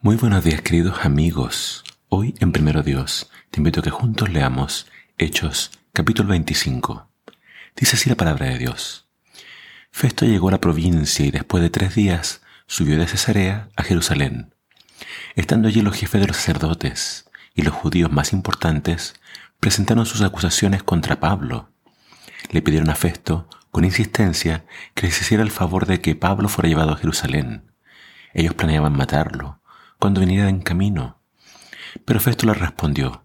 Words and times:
Muy 0.00 0.14
buenos 0.14 0.44
días 0.44 0.62
queridos 0.62 1.04
amigos. 1.04 1.82
Hoy 2.08 2.36
en 2.38 2.52
Primero 2.52 2.84
Dios 2.84 3.28
te 3.50 3.58
invito 3.58 3.80
a 3.80 3.82
que 3.82 3.90
juntos 3.90 4.30
leamos 4.30 4.86
Hechos 5.18 5.72
capítulo 5.92 6.28
25. 6.28 7.10
Dice 7.74 7.96
así 7.96 8.08
la 8.08 8.14
palabra 8.14 8.46
de 8.46 8.58
Dios. 8.58 9.08
Festo 9.90 10.24
llegó 10.24 10.50
a 10.50 10.52
la 10.52 10.60
provincia 10.60 11.26
y 11.26 11.32
después 11.32 11.64
de 11.64 11.70
tres 11.70 11.96
días 11.96 12.42
subió 12.68 12.96
de 12.96 13.08
Cesarea 13.08 13.70
a 13.74 13.82
Jerusalén. 13.82 14.54
Estando 15.34 15.66
allí 15.66 15.82
los 15.82 15.96
jefes 15.96 16.20
de 16.20 16.28
los 16.28 16.36
sacerdotes 16.36 17.28
y 17.56 17.62
los 17.62 17.74
judíos 17.74 18.12
más 18.12 18.32
importantes 18.32 19.14
presentaron 19.58 20.06
sus 20.06 20.22
acusaciones 20.22 20.84
contra 20.84 21.18
Pablo. 21.18 21.70
Le 22.50 22.62
pidieron 22.62 22.90
a 22.90 22.94
Festo 22.94 23.48
con 23.72 23.84
insistencia 23.84 24.64
que 24.94 25.06
les 25.06 25.20
hiciera 25.20 25.42
el 25.42 25.50
favor 25.50 25.86
de 25.86 26.00
que 26.00 26.14
Pablo 26.14 26.48
fuera 26.48 26.68
llevado 26.68 26.92
a 26.92 26.98
Jerusalén. 26.98 27.72
Ellos 28.32 28.54
planeaban 28.54 28.96
matarlo 28.96 29.57
cuando 29.98 30.20
viniera 30.20 30.48
en 30.48 30.60
camino. 30.60 31.18
Pero 32.04 32.20
Festo 32.20 32.46
le 32.46 32.54
respondió, 32.54 33.24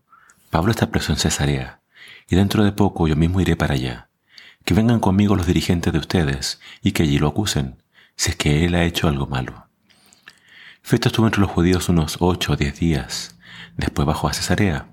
Pablo 0.49 0.71
está 0.71 0.89
preso 0.89 1.11
en 1.11 1.20
Cesarea, 1.20 1.81
y 2.27 2.35
dentro 2.35 2.63
de 2.63 2.71
poco 2.71 3.07
yo 3.07 3.15
mismo 3.15 3.41
iré 3.41 3.55
para 3.55 3.75
allá. 3.75 4.09
Que 4.65 4.73
vengan 4.73 4.99
conmigo 4.99 5.35
los 5.35 5.45
dirigentes 5.45 5.93
de 5.93 5.99
ustedes 5.99 6.59
y 6.81 6.93
que 6.93 7.03
allí 7.03 7.20
lo 7.20 7.27
acusen, 7.27 7.84
si 8.15 8.31
es 8.31 8.35
que 8.35 8.65
él 8.65 8.75
ha 8.75 8.85
hecho 8.85 9.07
algo 9.07 9.27
malo. 9.27 9.67
Festo 10.81 11.09
estuvo 11.09 11.27
entre 11.27 11.41
los 11.41 11.51
judíos 11.51 11.89
unos 11.89 12.17
ocho 12.20 12.53
o 12.53 12.55
diez 12.55 12.79
días, 12.79 13.37
después 13.77 14.07
bajó 14.07 14.27
a 14.27 14.34
Cesarea. 14.34 14.87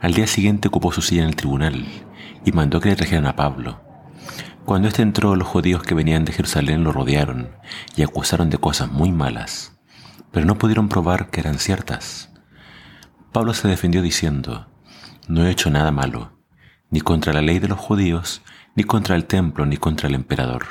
Al 0.00 0.14
día 0.14 0.26
siguiente 0.26 0.68
ocupó 0.68 0.92
su 0.92 1.02
silla 1.02 1.22
en 1.22 1.28
el 1.28 1.36
tribunal 1.36 1.86
y 2.44 2.52
mandó 2.52 2.80
que 2.80 2.88
le 2.88 2.96
trajeran 2.96 3.26
a 3.26 3.36
Pablo. 3.36 3.80
Cuando 4.64 4.88
éste 4.88 5.02
entró, 5.02 5.36
los 5.36 5.46
judíos 5.46 5.82
que 5.82 5.94
venían 5.94 6.24
de 6.24 6.32
Jerusalén 6.32 6.82
lo 6.82 6.92
rodearon 6.92 7.50
y 7.94 8.02
acusaron 8.02 8.50
de 8.50 8.58
cosas 8.58 8.90
muy 8.90 9.12
malas 9.12 9.73
pero 10.34 10.46
no 10.46 10.58
pudieron 10.58 10.88
probar 10.88 11.30
que 11.30 11.38
eran 11.38 11.60
ciertas. 11.60 12.28
Pablo 13.30 13.54
se 13.54 13.68
defendió 13.68 14.02
diciendo, 14.02 14.66
no 15.28 15.46
he 15.46 15.50
hecho 15.50 15.70
nada 15.70 15.92
malo, 15.92 16.32
ni 16.90 17.00
contra 17.00 17.32
la 17.32 17.40
ley 17.40 17.60
de 17.60 17.68
los 17.68 17.78
judíos, 17.78 18.42
ni 18.74 18.82
contra 18.82 19.14
el 19.14 19.26
templo, 19.26 19.64
ni 19.64 19.76
contra 19.76 20.08
el 20.08 20.16
emperador. 20.16 20.66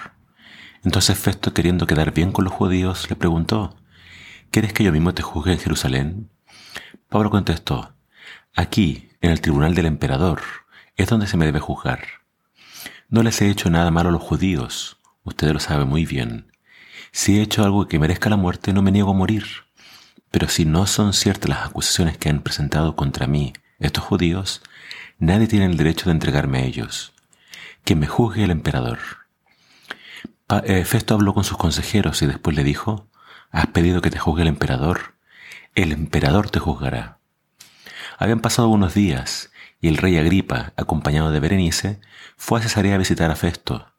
Entonces 0.83 1.17
Festo, 1.17 1.53
queriendo 1.53 1.87
quedar 1.87 2.13
bien 2.13 2.33
con 2.33 2.43
los 2.43 2.53
judíos, 2.53 3.09
le 3.09 3.15
preguntó, 3.15 3.77
¿Quieres 4.51 4.73
que 4.73 4.83
yo 4.83 4.91
mismo 4.91 5.13
te 5.13 5.21
juzgue 5.21 5.53
en 5.53 5.59
Jerusalén? 5.59 6.29
Pablo 7.07 7.29
contestó, 7.29 7.95
aquí, 8.53 9.11
en 9.21 9.31
el 9.31 9.39
tribunal 9.39 9.75
del 9.75 9.85
emperador, 9.85 10.41
es 10.97 11.07
donde 11.07 11.25
se 11.25 11.37
me 11.37 11.45
debe 11.45 11.61
juzgar. 11.61 12.01
No 13.07 13.23
les 13.23 13.41
he 13.41 13.49
hecho 13.49 13.69
nada 13.69 13.91
malo 13.91 14.09
a 14.09 14.11
los 14.11 14.21
judíos, 14.21 14.99
usted 15.23 15.53
lo 15.53 15.59
sabe 15.61 15.85
muy 15.85 16.05
bien, 16.05 16.52
si 17.15 17.37
he 17.37 17.43
hecho 17.43 17.63
algo 17.63 17.87
que 17.87 17.99
merezca 17.99 18.31
la 18.31 18.37
muerte, 18.37 18.73
no 18.73 18.81
me 18.81 18.91
niego 18.91 19.11
a 19.11 19.13
morir. 19.13 19.45
Pero 20.31 20.49
si 20.49 20.65
no 20.65 20.87
son 20.87 21.13
ciertas 21.13 21.47
las 21.47 21.67
acusaciones 21.67 22.17
que 22.17 22.27
han 22.27 22.41
presentado 22.41 22.95
contra 22.95 23.27
mí 23.27 23.53
estos 23.77 24.03
judíos, 24.03 24.63
nadie 25.19 25.47
tiene 25.47 25.67
el 25.67 25.77
derecho 25.77 26.05
de 26.05 26.13
entregarme 26.13 26.57
a 26.57 26.63
ellos. 26.63 27.13
Que 27.85 27.95
me 27.95 28.07
juzgue 28.07 28.43
el 28.43 28.49
emperador. 28.49 28.97
Eh, 30.63 30.83
Festo 30.85 31.13
habló 31.13 31.35
con 31.35 31.43
sus 31.43 31.55
consejeros 31.55 32.19
y 32.23 32.25
después 32.25 32.55
le 32.55 32.63
dijo, 32.63 33.07
¿has 33.51 33.67
pedido 33.67 34.01
que 34.01 34.09
te 34.09 34.17
juzgue 34.17 34.41
el 34.41 34.47
emperador? 34.47 35.15
El 35.75 35.91
emperador 35.91 36.49
te 36.49 36.57
juzgará. 36.57 37.19
Habían 38.17 38.39
pasado 38.39 38.69
unos 38.69 38.95
días 38.95 39.51
y 39.79 39.87
el 39.87 39.97
rey 39.97 40.17
Agripa, 40.17 40.73
acompañado 40.77 41.31
de 41.31 41.39
Berenice, 41.39 42.01
fue 42.37 42.59
a 42.59 42.63
Cesarea 42.63 42.95
a 42.95 42.97
visitar 42.97 43.29
a 43.29 43.35
Festo. 43.35 43.92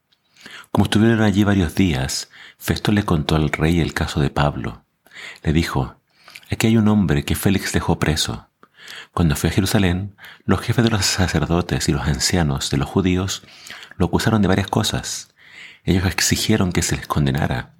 Como 0.70 0.84
estuvieron 0.84 1.22
allí 1.22 1.44
varios 1.44 1.74
días, 1.74 2.30
Festo 2.58 2.92
le 2.92 3.04
contó 3.04 3.36
al 3.36 3.50
rey 3.50 3.80
el 3.80 3.94
caso 3.94 4.20
de 4.20 4.30
Pablo. 4.30 4.84
Le 5.42 5.52
dijo, 5.52 5.96
aquí 6.50 6.66
hay 6.66 6.76
un 6.76 6.88
hombre 6.88 7.24
que 7.24 7.34
Félix 7.34 7.72
dejó 7.72 7.98
preso. 7.98 8.48
Cuando 9.12 9.36
fue 9.36 9.50
a 9.50 9.52
Jerusalén, 9.52 10.16
los 10.44 10.60
jefes 10.60 10.84
de 10.84 10.90
los 10.90 11.06
sacerdotes 11.06 11.88
y 11.88 11.92
los 11.92 12.02
ancianos 12.02 12.70
de 12.70 12.76
los 12.76 12.88
judíos 12.88 13.42
lo 13.96 14.06
acusaron 14.06 14.42
de 14.42 14.48
varias 14.48 14.68
cosas. 14.68 15.34
Ellos 15.84 16.04
exigieron 16.06 16.72
que 16.72 16.82
se 16.82 16.96
les 16.96 17.06
condenara. 17.06 17.74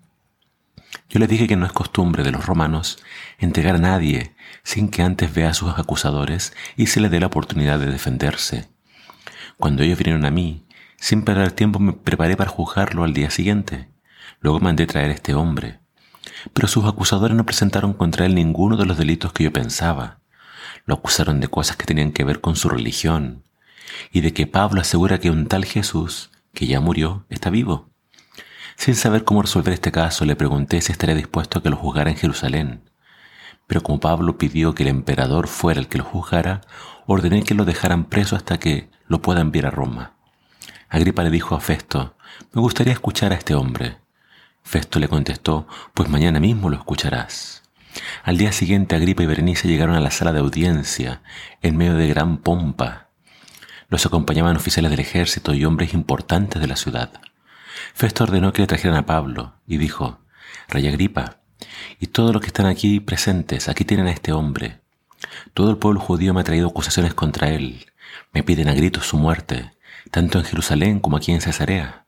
Yo 1.09 1.19
les 1.19 1.29
dije 1.29 1.47
que 1.47 1.57
no 1.57 1.67
es 1.67 1.73
costumbre 1.73 2.23
de 2.23 2.31
los 2.31 2.47
romanos 2.47 2.99
entregar 3.39 3.77
a 3.77 3.79
nadie 3.79 4.35
sin 4.63 4.89
que 4.89 5.03
antes 5.03 5.33
vea 5.35 5.51
a 5.51 5.55
sus 5.55 5.79
acusadores 5.79 6.55
y 6.77 6.87
se 6.87 7.01
le 7.01 7.09
dé 7.09 7.21
la 7.21 7.27
oportunidad 7.27 7.79
de 7.79 7.87
defenderse. 7.87 8.69
Cuando 9.59 9.83
ellos 9.83 9.99
vinieron 9.99 10.25
a 10.25 10.31
mí, 10.31 10.65
sin 11.05 11.23
perder 11.23 11.53
tiempo 11.53 11.81
me 11.81 11.93
preparé 11.93 12.35
para 12.35 12.49
juzgarlo 12.49 13.05
al 13.05 13.13
día 13.13 13.29
siguiente. 13.29 13.91
Luego 14.41 14.59
mandé 14.61 14.87
traer 14.87 15.11
a 15.11 15.13
este 15.13 15.35
hombre. 15.35 15.81
Pero 16.55 16.67
sus 16.67 16.87
acusadores 16.87 17.37
no 17.37 17.45
presentaron 17.45 17.93
contra 17.93 18.25
él 18.25 18.35
ninguno 18.35 18.79
de 18.79 18.87
los 18.87 18.97
delitos 18.97 19.31
que 19.35 19.45
yo 19.45 19.53
pensaba. 19.53 20.21
Lo 20.87 20.95
acusaron 20.95 21.41
de 21.41 21.49
cosas 21.49 21.77
que 21.77 21.85
tenían 21.85 22.11
que 22.11 22.25
ver 22.25 22.41
con 22.41 22.57
su 22.57 22.71
religión 22.71 23.45
y 24.13 24.23
de 24.23 24.33
que 24.33 24.47
Pablo 24.47 24.81
asegura 24.81 25.21
que 25.21 25.29
un 25.29 25.47
tal 25.47 25.67
Jesús, 25.67 26.31
que 26.55 26.67
ya 26.67 26.81
murió, 26.81 27.27
está 27.29 27.51
vivo. 27.51 27.91
Sin 28.77 28.95
saber 28.95 29.25
cómo 29.25 29.43
resolver 29.43 29.75
este 29.75 29.93
caso, 29.93 30.25
le 30.25 30.37
pregunté 30.37 30.81
si 30.81 30.91
estaría 30.91 31.15
dispuesto 31.15 31.59
a 31.59 31.63
que 31.63 31.69
lo 31.69 31.77
juzgara 31.77 32.09
en 32.09 32.17
Jerusalén. 32.17 32.89
Pero 33.67 33.83
como 33.83 34.01
Pablo 34.01 34.39
pidió 34.39 34.75
que 34.75 34.85
el 34.85 34.89
emperador 34.89 35.49
fuera 35.49 35.81
el 35.81 35.89
que 35.89 35.99
lo 35.99 36.05
juzgara, 36.05 36.63
ordené 37.05 37.43
que 37.43 37.53
lo 37.53 37.67
dejaran 37.67 38.07
preso 38.07 38.37
hasta 38.37 38.59
que 38.59 38.89
lo 39.07 39.21
puedan 39.21 39.49
enviar 39.49 39.67
a 39.67 39.71
Roma. 39.71 40.15
Agripa 40.95 41.25
le 41.25 41.31
dijo 41.31 41.57
a 41.57 41.61
Festo, 41.61 42.17
me 42.53 42.61
gustaría 42.61 42.93
escuchar 42.93 43.33
a 43.33 43.35
este 43.35 43.57
hombre. 43.57 43.97
Festo 44.63 45.01
le 45.01 45.09
contestó, 45.09 45.67
pues 45.93 46.09
mañana 46.09 46.39
mismo 46.39 46.71
lo 46.71 46.77
escucharás. 46.77 47.65
Al 48.23 48.39
día 48.39 48.53
siguiente 48.53 48.95
Agripa 48.95 49.25
y 49.25 49.27
Berenice 49.27 49.67
llegaron 49.67 49.97
a 49.97 50.01
la 50.01 50.13
sala 50.13 50.33
de 50.33 50.39
audiencia, 50.39 51.21
en 51.63 51.77
medio 51.77 51.95
de 51.95 52.07
gran 52.07 52.37
pompa. 52.37 53.09
Los 53.89 54.07
acompañaban 54.07 54.55
oficiales 54.55 54.93
del 54.93 55.01
ejército 55.01 55.53
y 55.53 55.65
hombres 55.65 55.95
importantes 55.95 56.63
de 56.63 56.69
la 56.69 56.77
ciudad. 56.77 57.11
Festo 57.93 58.23
ordenó 58.23 58.53
que 58.53 58.63
le 58.63 58.69
trajeran 58.69 58.97
a 58.97 59.05
Pablo 59.05 59.55
y 59.67 59.79
dijo, 59.79 60.21
Rey 60.69 60.87
Agripa, 60.87 61.41
y 61.99 62.07
todos 62.07 62.33
los 62.33 62.41
que 62.41 62.47
están 62.47 62.67
aquí 62.67 63.01
presentes, 63.01 63.69
aquí 63.69 63.85
tienen 63.85 64.07
a 64.07 64.13
este 64.13 64.31
hombre. 64.31 64.79
Todo 65.55 65.71
el 65.71 65.77
pueblo 65.77 65.99
judío 65.99 66.35
me 66.35 66.43
ha 66.43 66.45
traído 66.45 66.69
acusaciones 66.69 67.15
contra 67.15 67.49
él. 67.49 67.85
Me 68.33 68.45
piden 68.45 68.69
a 68.69 68.75
gritos 68.75 69.09
su 69.09 69.17
muerte 69.17 69.75
tanto 70.11 70.39
en 70.39 70.45
Jerusalén 70.45 71.01
como 71.01 71.17
aquí 71.17 71.33
en 71.33 71.41
Cesarea. 71.41 72.07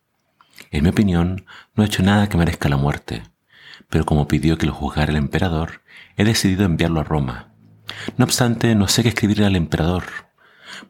En 0.71 0.85
mi 0.85 0.91
opinión, 0.91 1.47
no 1.75 1.83
he 1.83 1.87
hecho 1.87 2.03
nada 2.03 2.29
que 2.29 2.37
merezca 2.37 2.69
la 2.69 2.77
muerte, 2.77 3.23
pero 3.89 4.05
como 4.05 4.29
pidió 4.29 4.59
que 4.59 4.67
lo 4.67 4.73
juzgara 4.73 5.11
el 5.11 5.19
emperador, 5.19 5.83
he 6.17 6.25
decidido 6.25 6.65
enviarlo 6.65 7.01
a 7.01 7.05
Roma. 7.05 7.53
No 8.17 8.25
obstante, 8.25 8.75
no 8.75 8.89
sé 8.89 9.03
qué 9.03 9.11
escribirle 9.11 9.47
al 9.47 9.57
emperador. 9.57 10.05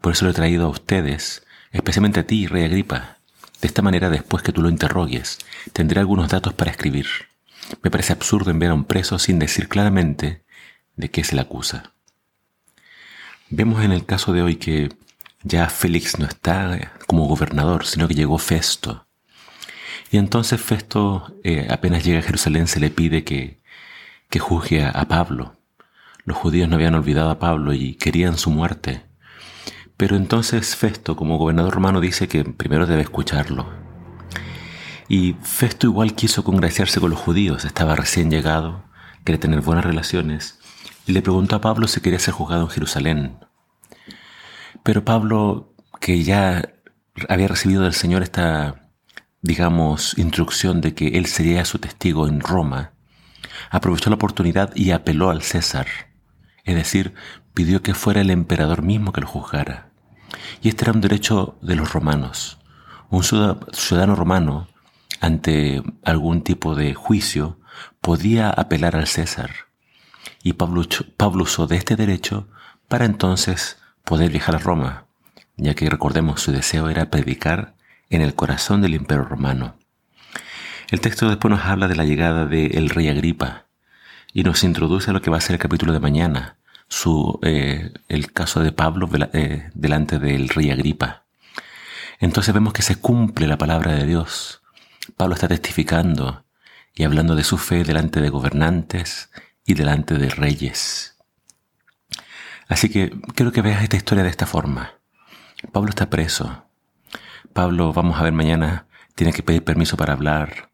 Por 0.00 0.12
eso 0.12 0.24
lo 0.24 0.30
he 0.30 0.34
traído 0.34 0.66
a 0.66 0.70
ustedes, 0.70 1.46
especialmente 1.72 2.20
a 2.20 2.26
ti, 2.26 2.46
rey 2.46 2.64
Agripa. 2.64 3.18
De 3.60 3.68
esta 3.68 3.82
manera, 3.82 4.10
después 4.10 4.42
que 4.42 4.52
tú 4.52 4.62
lo 4.62 4.68
interrogues, 4.68 5.38
tendré 5.72 6.00
algunos 6.00 6.28
datos 6.28 6.54
para 6.54 6.70
escribir. 6.70 7.06
Me 7.82 7.90
parece 7.90 8.12
absurdo 8.12 8.50
enviar 8.50 8.72
a 8.72 8.74
un 8.74 8.84
preso 8.84 9.18
sin 9.18 9.38
decir 9.38 9.68
claramente 9.68 10.44
de 10.96 11.10
qué 11.10 11.24
se 11.24 11.34
le 11.34 11.40
acusa. 11.40 11.92
Vemos 13.48 13.84
en 13.84 13.92
el 13.92 14.04
caso 14.04 14.32
de 14.32 14.42
hoy 14.42 14.56
que 14.56 14.90
ya 15.46 15.68
Félix 15.68 16.18
no 16.18 16.26
está 16.26 16.92
como 17.06 17.26
gobernador, 17.26 17.86
sino 17.86 18.08
que 18.08 18.14
llegó 18.14 18.36
Festo. 18.38 19.06
Y 20.10 20.18
entonces 20.18 20.60
Festo, 20.60 21.36
eh, 21.44 21.68
apenas 21.70 22.04
llega 22.04 22.18
a 22.18 22.22
Jerusalén, 22.22 22.66
se 22.66 22.80
le 22.80 22.90
pide 22.90 23.22
que, 23.22 23.62
que 24.28 24.40
juzgue 24.40 24.82
a, 24.82 24.90
a 24.90 25.06
Pablo. 25.06 25.56
Los 26.24 26.36
judíos 26.36 26.68
no 26.68 26.74
habían 26.74 26.96
olvidado 26.96 27.30
a 27.30 27.38
Pablo 27.38 27.72
y 27.74 27.94
querían 27.94 28.38
su 28.38 28.50
muerte. 28.50 29.04
Pero 29.96 30.16
entonces 30.16 30.74
Festo, 30.74 31.14
como 31.14 31.38
gobernador 31.38 31.74
romano, 31.74 32.00
dice 32.00 32.26
que 32.26 32.44
primero 32.44 32.86
debe 32.86 33.02
escucharlo. 33.02 33.66
Y 35.08 35.34
Festo 35.42 35.86
igual 35.86 36.16
quiso 36.16 36.42
congraciarse 36.42 37.00
con 37.00 37.10
los 37.10 37.20
judíos, 37.20 37.64
estaba 37.64 37.94
recién 37.94 38.32
llegado, 38.32 38.82
quería 39.24 39.38
tener 39.38 39.60
buenas 39.60 39.84
relaciones, 39.84 40.58
y 41.06 41.12
le 41.12 41.22
preguntó 41.22 41.54
a 41.54 41.60
Pablo 41.60 41.86
si 41.86 42.00
quería 42.00 42.18
ser 42.18 42.34
juzgado 42.34 42.62
en 42.62 42.70
Jerusalén. 42.70 43.38
Pero 44.86 45.04
Pablo, 45.04 45.74
que 46.00 46.22
ya 46.22 46.72
había 47.28 47.48
recibido 47.48 47.82
del 47.82 47.92
Señor 47.92 48.22
esta, 48.22 48.88
digamos, 49.42 50.16
instrucción 50.16 50.80
de 50.80 50.94
que 50.94 51.18
él 51.18 51.26
sería 51.26 51.64
su 51.64 51.80
testigo 51.80 52.28
en 52.28 52.38
Roma, 52.38 52.92
aprovechó 53.68 54.10
la 54.10 54.14
oportunidad 54.14 54.70
y 54.76 54.92
apeló 54.92 55.30
al 55.30 55.42
César, 55.42 55.88
es 56.62 56.76
decir, 56.76 57.14
pidió 57.52 57.82
que 57.82 57.94
fuera 57.94 58.20
el 58.20 58.30
emperador 58.30 58.82
mismo 58.82 59.10
que 59.10 59.22
lo 59.22 59.26
juzgara. 59.26 59.90
Y 60.62 60.68
este 60.68 60.84
era 60.84 60.92
un 60.92 61.00
derecho 61.00 61.58
de 61.62 61.74
los 61.74 61.92
romanos. 61.92 62.58
Un 63.10 63.24
ciudadano 63.24 64.14
romano, 64.14 64.68
ante 65.20 65.82
algún 66.04 66.42
tipo 66.42 66.76
de 66.76 66.94
juicio, 66.94 67.58
podía 68.00 68.50
apelar 68.50 68.94
al 68.94 69.08
César. 69.08 69.50
Y 70.44 70.52
Pablo, 70.52 70.82
Pablo 71.16 71.42
usó 71.42 71.66
de 71.66 71.74
este 71.74 71.96
derecho 71.96 72.46
para 72.86 73.04
entonces 73.04 73.78
poder 74.06 74.30
viajar 74.30 74.54
a 74.54 74.58
Roma, 74.58 75.06
ya 75.56 75.74
que 75.74 75.90
recordemos 75.90 76.40
su 76.40 76.52
deseo 76.52 76.88
era 76.88 77.10
predicar 77.10 77.74
en 78.08 78.22
el 78.22 78.34
corazón 78.34 78.80
del 78.80 78.94
imperio 78.94 79.24
romano. 79.24 79.76
El 80.90 81.00
texto 81.00 81.28
después 81.28 81.50
nos 81.50 81.64
habla 81.64 81.88
de 81.88 81.96
la 81.96 82.04
llegada 82.04 82.46
del 82.46 82.88
rey 82.88 83.08
Agripa, 83.08 83.66
y 84.32 84.44
nos 84.44 84.62
introduce 84.62 85.10
a 85.10 85.12
lo 85.12 85.22
que 85.22 85.30
va 85.30 85.38
a 85.38 85.40
ser 85.40 85.54
el 85.54 85.60
capítulo 85.60 85.92
de 85.92 85.98
mañana, 85.98 86.56
su, 86.88 87.40
eh, 87.42 87.92
el 88.08 88.32
caso 88.32 88.60
de 88.60 88.70
Pablo 88.70 89.10
eh, 89.32 89.70
delante 89.74 90.20
del 90.20 90.50
rey 90.50 90.70
Agripa. 90.70 91.24
Entonces 92.20 92.54
vemos 92.54 92.72
que 92.72 92.82
se 92.82 92.96
cumple 92.96 93.48
la 93.48 93.58
palabra 93.58 93.92
de 93.94 94.06
Dios. 94.06 94.62
Pablo 95.16 95.34
está 95.34 95.48
testificando 95.48 96.44
y 96.94 97.02
hablando 97.02 97.34
de 97.34 97.42
su 97.42 97.58
fe 97.58 97.82
delante 97.82 98.20
de 98.20 98.30
gobernantes 98.30 99.30
y 99.64 99.74
delante 99.74 100.14
de 100.14 100.30
reyes. 100.30 101.15
Así 102.68 102.88
que 102.88 103.10
quiero 103.34 103.52
que 103.52 103.62
veas 103.62 103.82
esta 103.82 103.96
historia 103.96 104.24
de 104.24 104.30
esta 104.30 104.46
forma. 104.46 104.94
Pablo 105.72 105.90
está 105.90 106.10
preso. 106.10 106.64
Pablo, 107.52 107.92
vamos 107.92 108.18
a 108.18 108.22
ver 108.22 108.32
mañana, 108.32 108.86
tiene 109.14 109.32
que 109.32 109.42
pedir 109.42 109.64
permiso 109.64 109.96
para 109.96 110.12
hablar. 110.12 110.70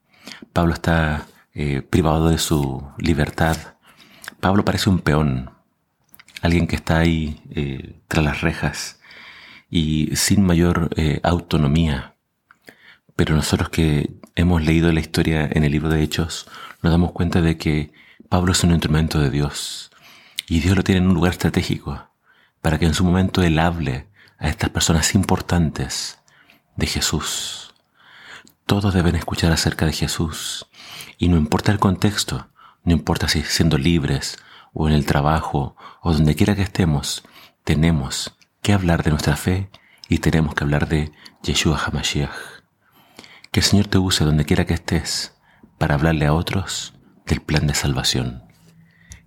Pablo 0.53 0.75
está 0.75 1.27
eh, 1.55 1.83
privado 1.83 2.29
de 2.29 2.39
su 2.39 2.87
libertad. 2.99 3.57
Pablo 4.41 4.65
parece 4.65 4.91
un 4.91 4.99
peón, 4.99 5.51
alguien 6.41 6.67
que 6.67 6.77
está 6.77 6.99
ahí 6.99 7.41
eh, 7.51 8.01
tras 8.09 8.25
las 8.25 8.41
rejas 8.41 9.01
y 9.71 10.17
sin 10.17 10.43
mayor 10.45 10.91
eh, 10.97 11.21
autonomía. 11.23 12.15
Pero 13.15 13.37
nosotros 13.37 13.69
que 13.69 14.11
hemos 14.35 14.63
leído 14.63 14.91
la 14.93 15.01
historia 15.01 15.49
en 15.53 15.63
el 15.63 15.73
libro 15.73 15.91
de 15.91 16.03
Hechos, 16.03 16.49
nos 16.83 16.91
damos 16.91 17.13
cuenta 17.13 17.43
de 17.43 17.59
que 17.59 17.93
Pablo 18.29 18.53
es 18.53 18.65
un 18.65 18.73
instrumento 18.73 19.21
de 19.21 19.31
Dios 19.31 19.92
y 20.49 20.61
Dios 20.61 20.77
lo 20.77 20.85
tiene 20.85 21.01
en 21.01 21.09
un 21.09 21.15
lugar 21.15 21.33
estratégico 21.33 22.09
para 22.61 22.79
que 22.79 22.87
en 22.87 22.95
su 22.95 23.05
momento 23.05 23.43
Él 23.43 23.59
hable 23.59 24.09
a 24.39 24.49
estas 24.49 24.71
personas 24.71 25.15
importantes 25.15 26.19
de 26.77 26.87
Jesús. 26.87 27.75
Todos 28.67 28.95
deben 28.95 29.17
escuchar 29.17 29.53
acerca 29.53 29.87
de 29.87 29.93
Jesús 29.93 30.67
y 31.19 31.29
no 31.29 31.37
importa 31.37 31.73
el 31.73 31.79
contexto, 31.79 32.49
no 32.85 32.93
importa 32.93 33.29
si 33.29 33.43
siendo 33.43 33.79
libres 33.79 34.39
o 34.73 34.89
en 34.89 34.95
el 34.95 35.07
trabajo 35.07 35.77
o 36.01 36.13
donde 36.13 36.35
quiera 36.35 36.55
que 36.57 36.63
estemos, 36.63 37.23
tenemos 37.65 38.37
que 38.63 38.73
hablar 38.73 39.03
de 39.03 39.11
nuestra 39.11 39.37
fe 39.37 39.71
y 40.09 40.19
tenemos 40.19 40.55
que 40.55 40.65
hablar 40.65 40.89
de 40.89 41.13
Yeshua 41.43 41.79
HaMashiach. 41.79 42.31
Que 43.51 43.61
el 43.61 43.65
Señor 43.65 43.89
te 43.89 43.99
use 43.99 44.25
donde 44.25 44.45
quiera 44.45 44.65
que 44.65 44.75
estés 44.75 45.35
para 45.79 45.95
hablarle 45.95 46.27
a 46.27 46.33
otros 46.33 46.95
del 47.27 47.43
plan 47.43 47.67
de 47.67 47.75
salvación. 47.75 48.45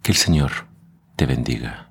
Que 0.01 0.11
el 0.11 0.17
Señor 0.17 0.64
te 1.15 1.25
bendiga. 1.25 1.84